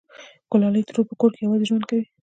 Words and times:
گلالۍ 0.51 0.81
ترور 0.87 1.05
په 1.09 1.15
کور 1.21 1.31
کې 1.35 1.41
یوازې 1.45 1.67
ژوند 1.69 1.83
کوي 1.89 2.05